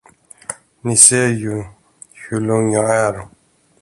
[0.83, 1.63] Ni ser ju,
[2.13, 3.27] hur lugn jag är.